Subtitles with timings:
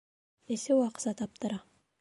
[0.55, 1.65] Эсеү аҡса таптыра